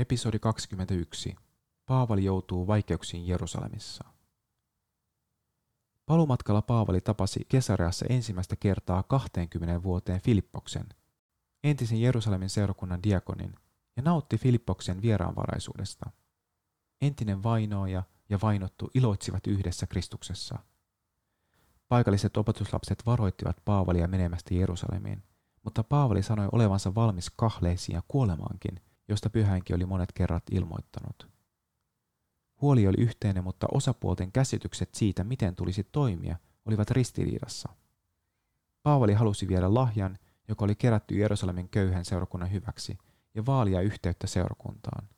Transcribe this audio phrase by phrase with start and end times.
[0.00, 1.36] Episodi 21.
[1.86, 4.04] Paavali joutuu vaikeuksiin Jerusalemissa.
[6.06, 10.86] Palumatkalla Paavali tapasi Kesareassa ensimmäistä kertaa 20 vuoteen Filippoksen,
[11.64, 13.54] entisen Jerusalemin seurakunnan diakonin,
[13.96, 16.10] ja nautti Filippoksen vieraanvaraisuudesta.
[17.00, 20.58] Entinen vainoaja ja vainottu iloitsivat yhdessä Kristuksessa.
[21.88, 25.22] Paikalliset opetuslapset varoittivat Paavalia menemästä Jerusalemiin,
[25.64, 28.80] mutta Paavali sanoi olevansa valmis kahleisiin ja kuolemaankin–
[29.10, 31.28] josta pyhänkin oli monet kerrat ilmoittanut.
[32.60, 37.68] Huoli oli yhteinen, mutta osapuolten käsitykset siitä, miten tulisi toimia, olivat ristiriidassa.
[38.82, 40.18] Paavali halusi viedä lahjan,
[40.48, 42.98] joka oli kerätty Jerusalemin köyhän seurakunnan hyväksi,
[43.34, 45.08] ja vaalia yhteyttä seurakuntaan.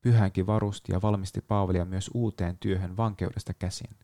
[0.00, 3.96] Pyhänkin varusti ja valmisti Paavalia myös uuteen työhön vankeudesta käsin.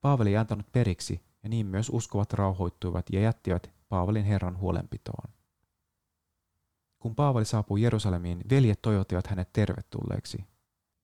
[0.00, 5.32] Paavali ei antanut periksi, ja niin myös uskovat rauhoittuivat ja jättivät Paavalin Herran huolenpitoon.
[7.06, 10.44] Kun Paavali saapui Jerusalemiin, veljet toivottivat hänet tervetulleeksi.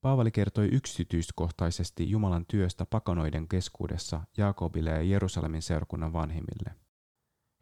[0.01, 6.75] Paavali kertoi yksityiskohtaisesti Jumalan työstä pakanoiden keskuudessa Jaakobille ja Jerusalemin seurakunnan vanhimmille.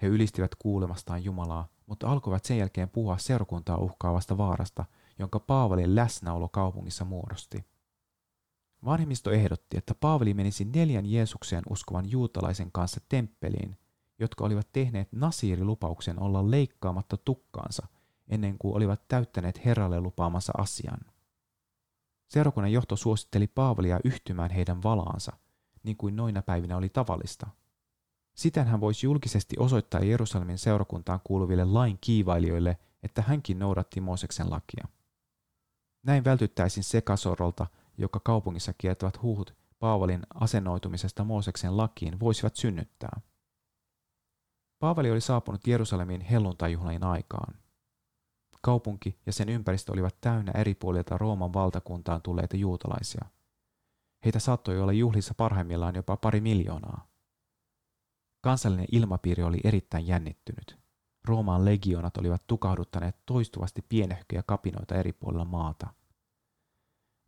[0.02, 4.84] He ylistivät kuulemastaan Jumalaa, mutta alkoivat sen jälkeen puhua seurakuntaa uhkaavasta vaarasta,
[5.19, 7.64] jonka Paavalin läsnäolo kaupungissa muodosti.
[8.84, 13.77] Vanhemmisto ehdotti, että Paavali menisi neljän Jeesukseen uskovan juutalaisen kanssa temppeliin,
[14.19, 17.86] jotka olivat tehneet nasiirilupauksen olla leikkaamatta tukkaansa–
[18.30, 21.00] ennen kuin olivat täyttäneet Herralle lupaamansa asian.
[22.28, 25.32] Seurakunnan johto suositteli Paavalia yhtymään heidän valaansa,
[25.82, 27.46] niin kuin noina päivinä oli tavallista.
[28.34, 34.88] Siten hän voisi julkisesti osoittaa Jerusalemin seurakuntaan kuuluville lain kiivailijoille, että hänkin noudatti Mooseksen lakia.
[36.02, 37.66] Näin vältyttäisiin sekasorolta,
[37.98, 43.20] joka kaupungissa kiertävät huhut Paavalin asennoitumisesta Mooseksen lakiin voisivat synnyttää.
[44.78, 47.54] Paavali oli saapunut Jerusalemiin helluntajuhlien aikaan.
[48.62, 53.25] Kaupunki ja sen ympäristö olivat täynnä eri puolilta Rooman valtakuntaan tulleita juutalaisia.
[54.25, 57.06] Heitä saattoi olla juhlissa parhaimmillaan jopa pari miljoonaa.
[58.41, 60.78] Kansallinen ilmapiiri oli erittäin jännittynyt.
[61.25, 65.87] Rooman legionat olivat tukahduttaneet toistuvasti pienehköjä kapinoita eri puolilla maata.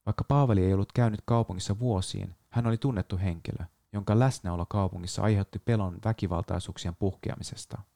[0.06, 5.58] Vaikka Paavali ei ollut käynyt kaupungissa vuosiin, hän oli tunnettu henkilö, jonka läsnäolo kaupungissa aiheutti
[5.58, 7.82] pelon väkivaltaisuuksien puhkeamisesta–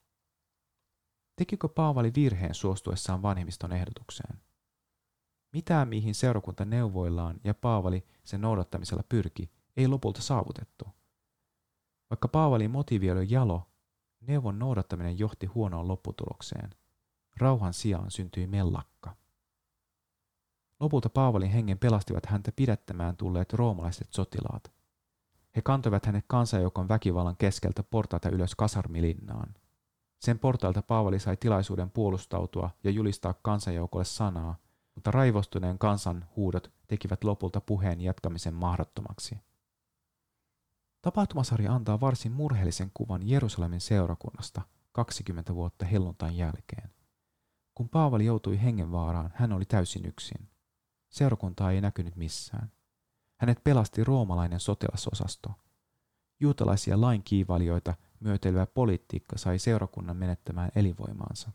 [1.37, 4.41] Tekikö Paavali virheen suostuessaan vanhemmiston ehdotukseen?
[5.53, 10.85] Mitä mihin seurakunta neuvoillaan ja Paavali sen noudattamisella pyrki, ei lopulta saavutettu.
[12.11, 13.71] Vaikka Paavalin motiivi oli jalo,
[14.21, 16.71] neuvon noudattaminen johti huonoon lopputulokseen.
[17.37, 19.17] Rauhan sijaan syntyi mellakka.
[20.81, 24.73] Lopulta Paavalin hengen pelastivat häntä pidättämään tulleet roomalaiset sotilaat.
[25.57, 29.55] He kantoivat hänet kansanjoukon väkivallan keskeltä portaita ylös kasarmilinnaan–
[30.27, 34.57] sen portailta Paavali sai tilaisuuden puolustautua ja julistaa kansanjoukolle sanaa,
[34.95, 39.39] mutta raivostuneen kansan huudot tekivät lopulta puheen jatkamisen mahdottomaksi.
[41.03, 46.91] Tapahtumasarja antaa varsin murheellisen kuvan Jerusalemin seurakunnasta 20 vuotta helluntain jälkeen.
[47.75, 50.49] Kun Paavali joutui hengenvaaraan, hän oli täysin yksin.
[51.09, 52.73] Seurakuntaa ei näkynyt missään.
[53.41, 55.51] Hänet pelasti roomalainen sotilasosasto.
[56.41, 57.95] Juutalaisia lainkiivailijoita
[58.27, 61.51] myötelevä politiikka sai seurakunnan menettämään elinvoimaansa.